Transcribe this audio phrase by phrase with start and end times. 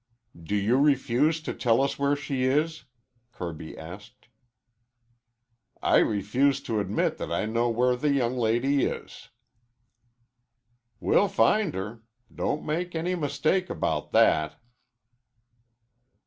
[0.41, 2.85] "Do you refuse to tell us where she is?"
[3.33, 4.29] Kirby asked.
[5.79, 9.29] "I refuse to admit that I know where the young lady is."
[10.99, 12.01] "We'll find her.
[12.33, 14.55] Don't make any mistake about that."